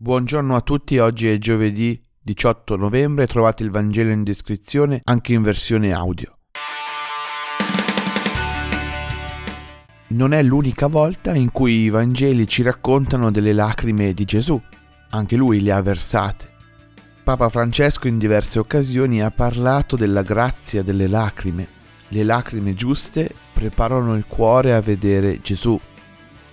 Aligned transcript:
Buongiorno 0.00 0.54
a 0.54 0.60
tutti, 0.60 0.98
oggi 0.98 1.26
è 1.26 1.38
giovedì 1.38 2.00
18 2.22 2.76
novembre, 2.76 3.26
trovate 3.26 3.64
il 3.64 3.72
Vangelo 3.72 4.10
in 4.10 4.22
descrizione 4.22 5.00
anche 5.02 5.32
in 5.32 5.42
versione 5.42 5.92
audio. 5.92 6.38
Non 10.10 10.34
è 10.34 10.42
l'unica 10.44 10.86
volta 10.86 11.34
in 11.34 11.50
cui 11.50 11.80
i 11.80 11.88
Vangeli 11.88 12.46
ci 12.46 12.62
raccontano 12.62 13.32
delle 13.32 13.52
lacrime 13.52 14.14
di 14.14 14.24
Gesù, 14.24 14.62
anche 15.10 15.34
lui 15.34 15.60
le 15.62 15.72
ha 15.72 15.82
versate. 15.82 16.48
Papa 17.24 17.48
Francesco 17.48 18.06
in 18.06 18.18
diverse 18.18 18.60
occasioni 18.60 19.20
ha 19.20 19.32
parlato 19.32 19.96
della 19.96 20.22
grazia 20.22 20.84
delle 20.84 21.08
lacrime. 21.08 21.68
Le 22.10 22.22
lacrime 22.22 22.74
giuste 22.74 23.34
preparano 23.52 24.14
il 24.14 24.26
cuore 24.26 24.74
a 24.74 24.80
vedere 24.80 25.40
Gesù, 25.40 25.76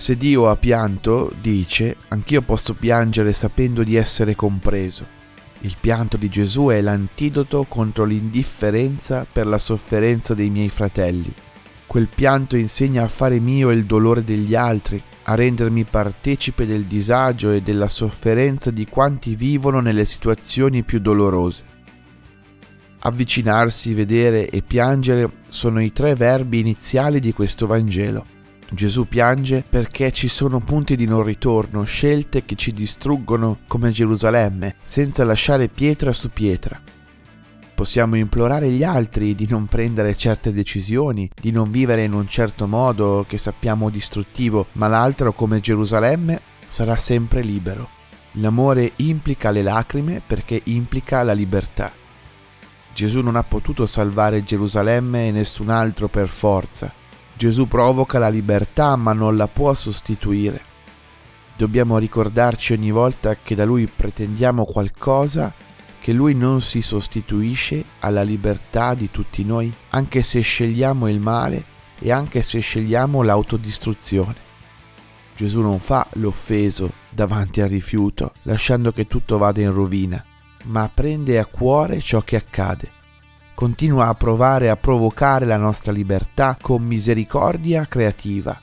se 0.00 0.16
Dio 0.16 0.48
ha 0.48 0.54
pianto, 0.56 1.32
dice, 1.40 1.96
anch'io 2.10 2.40
posso 2.42 2.74
piangere 2.74 3.32
sapendo 3.32 3.82
di 3.82 3.96
essere 3.96 4.36
compreso. 4.36 5.04
Il 5.62 5.74
pianto 5.78 6.16
di 6.16 6.28
Gesù 6.28 6.68
è 6.68 6.80
l'antidoto 6.80 7.64
contro 7.68 8.04
l'indifferenza 8.04 9.26
per 9.30 9.48
la 9.48 9.58
sofferenza 9.58 10.34
dei 10.34 10.50
miei 10.50 10.68
fratelli. 10.68 11.34
Quel 11.84 12.06
pianto 12.06 12.56
insegna 12.56 13.02
a 13.02 13.08
fare 13.08 13.40
mio 13.40 13.72
il 13.72 13.86
dolore 13.86 14.22
degli 14.22 14.54
altri, 14.54 15.02
a 15.24 15.34
rendermi 15.34 15.82
partecipe 15.82 16.64
del 16.64 16.84
disagio 16.84 17.50
e 17.50 17.60
della 17.60 17.88
sofferenza 17.88 18.70
di 18.70 18.86
quanti 18.86 19.34
vivono 19.34 19.80
nelle 19.80 20.04
situazioni 20.04 20.84
più 20.84 21.00
dolorose. 21.00 21.64
Avvicinarsi, 23.00 23.94
vedere 23.94 24.48
e 24.48 24.62
piangere 24.62 25.28
sono 25.48 25.82
i 25.82 25.90
tre 25.90 26.14
verbi 26.14 26.60
iniziali 26.60 27.18
di 27.18 27.32
questo 27.32 27.66
Vangelo. 27.66 28.36
Gesù 28.70 29.08
piange 29.08 29.64
perché 29.66 30.12
ci 30.12 30.28
sono 30.28 30.60
punti 30.60 30.94
di 30.94 31.06
non 31.06 31.22
ritorno, 31.22 31.84
scelte 31.84 32.44
che 32.44 32.54
ci 32.54 32.72
distruggono 32.72 33.60
come 33.66 33.90
Gerusalemme, 33.90 34.76
senza 34.82 35.24
lasciare 35.24 35.68
pietra 35.68 36.12
su 36.12 36.28
pietra. 36.30 36.78
Possiamo 37.74 38.16
implorare 38.16 38.70
gli 38.70 38.82
altri 38.82 39.34
di 39.34 39.46
non 39.48 39.66
prendere 39.66 40.16
certe 40.16 40.52
decisioni, 40.52 41.30
di 41.40 41.50
non 41.50 41.70
vivere 41.70 42.02
in 42.02 42.12
un 42.12 42.28
certo 42.28 42.66
modo 42.66 43.24
che 43.26 43.38
sappiamo 43.38 43.88
distruttivo, 43.88 44.66
ma 44.72 44.86
l'altro, 44.88 45.32
come 45.32 45.60
Gerusalemme, 45.60 46.40
sarà 46.68 46.96
sempre 46.96 47.40
libero. 47.40 47.88
L'amore 48.32 48.92
implica 48.96 49.50
le 49.50 49.62
lacrime 49.62 50.20
perché 50.24 50.60
implica 50.64 51.22
la 51.22 51.32
libertà. 51.32 51.90
Gesù 52.92 53.20
non 53.20 53.36
ha 53.36 53.44
potuto 53.44 53.86
salvare 53.86 54.42
Gerusalemme 54.42 55.28
e 55.28 55.30
nessun 55.30 55.70
altro 55.70 56.08
per 56.08 56.28
forza, 56.28 56.92
Gesù 57.38 57.68
provoca 57.68 58.18
la 58.18 58.30
libertà 58.30 58.96
ma 58.96 59.12
non 59.12 59.36
la 59.36 59.46
può 59.46 59.72
sostituire. 59.72 60.60
Dobbiamo 61.56 61.96
ricordarci 61.96 62.72
ogni 62.72 62.90
volta 62.90 63.36
che 63.36 63.54
da 63.54 63.64
Lui 63.64 63.86
pretendiamo 63.86 64.64
qualcosa 64.64 65.54
che 66.00 66.12
Lui 66.12 66.34
non 66.34 66.60
si 66.60 66.82
sostituisce 66.82 67.84
alla 68.00 68.22
libertà 68.22 68.94
di 68.94 69.08
tutti 69.12 69.44
noi, 69.44 69.72
anche 69.90 70.24
se 70.24 70.40
scegliamo 70.40 71.08
il 71.08 71.20
male 71.20 71.64
e 72.00 72.10
anche 72.10 72.42
se 72.42 72.58
scegliamo 72.58 73.22
l'autodistruzione. 73.22 74.46
Gesù 75.36 75.60
non 75.60 75.78
fa 75.78 76.08
l'offeso 76.14 76.90
davanti 77.08 77.60
al 77.60 77.68
rifiuto, 77.68 78.32
lasciando 78.42 78.90
che 78.90 79.06
tutto 79.06 79.38
vada 79.38 79.60
in 79.60 79.72
rovina, 79.72 80.24
ma 80.64 80.90
prende 80.92 81.38
a 81.38 81.46
cuore 81.46 82.00
ciò 82.00 82.20
che 82.20 82.34
accade 82.34 82.96
continua 83.58 84.06
a 84.06 84.14
provare 84.14 84.70
a 84.70 84.76
provocare 84.76 85.44
la 85.44 85.56
nostra 85.56 85.90
libertà 85.90 86.56
con 86.60 86.80
misericordia 86.80 87.88
creativa. 87.88 88.56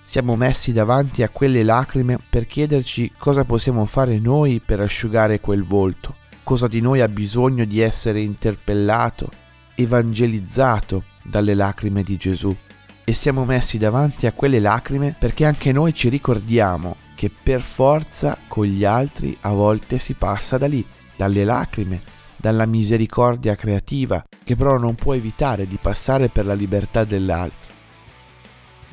Siamo 0.00 0.36
messi 0.36 0.72
davanti 0.72 1.24
a 1.24 1.28
quelle 1.28 1.64
lacrime 1.64 2.16
per 2.30 2.46
chiederci 2.46 3.10
cosa 3.18 3.42
possiamo 3.42 3.84
fare 3.86 4.20
noi 4.20 4.62
per 4.64 4.78
asciugare 4.78 5.40
quel 5.40 5.64
volto, 5.64 6.14
cosa 6.44 6.68
di 6.68 6.80
noi 6.80 7.00
ha 7.00 7.08
bisogno 7.08 7.64
di 7.64 7.80
essere 7.80 8.20
interpellato, 8.20 9.28
evangelizzato 9.74 11.02
dalle 11.24 11.54
lacrime 11.54 12.04
di 12.04 12.16
Gesù. 12.16 12.56
E 13.02 13.14
siamo 13.14 13.44
messi 13.44 13.78
davanti 13.78 14.28
a 14.28 14.32
quelle 14.32 14.60
lacrime 14.60 15.16
perché 15.18 15.44
anche 15.44 15.72
noi 15.72 15.92
ci 15.92 16.08
ricordiamo 16.08 16.98
che 17.16 17.32
per 17.42 17.62
forza 17.62 18.38
con 18.46 18.64
gli 18.64 18.84
altri 18.84 19.36
a 19.40 19.50
volte 19.50 19.98
si 19.98 20.14
passa 20.14 20.56
da 20.56 20.68
lì, 20.68 20.86
dalle 21.16 21.42
lacrime, 21.42 22.18
dalla 22.40 22.64
misericordia 22.64 23.54
creativa, 23.54 24.24
che 24.50 24.56
però 24.56 24.78
non 24.78 24.96
può 24.96 25.14
evitare 25.14 25.68
di 25.68 25.78
passare 25.80 26.28
per 26.28 26.44
la 26.44 26.54
libertà 26.54 27.04
dell'altro. 27.04 27.70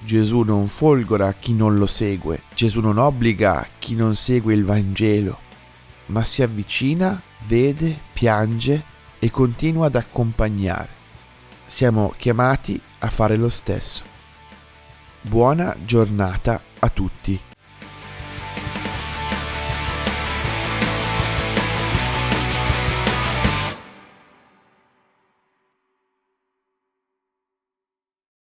Gesù 0.04 0.42
non 0.42 0.68
folgora 0.68 1.34
chi 1.34 1.52
non 1.52 1.80
lo 1.80 1.88
segue, 1.88 2.44
Gesù 2.54 2.80
non 2.80 3.00
obbliga 3.00 3.68
chi 3.80 3.96
non 3.96 4.16
segue 4.16 4.54
il 4.54 4.64
Vangelo, 4.64 5.40
ma 6.08 6.24
si 6.24 6.44
avvicina, 6.44 7.20
vede, 7.48 7.98
piange 8.14 8.84
e 9.18 9.32
continua 9.32 9.88
ad 9.88 9.96
accompagnare. 9.96 10.90
Siamo 11.66 12.14
chiamati 12.16 12.80
a 13.00 13.10
fare 13.10 13.36
lo 13.36 13.50
stesso. 13.50 14.04
Buona 15.22 15.76
giornata 15.84 16.62
a 16.78 16.90
tutti. 16.90 17.47